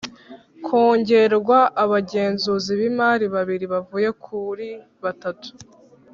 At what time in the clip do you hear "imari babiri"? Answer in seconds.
2.89-3.65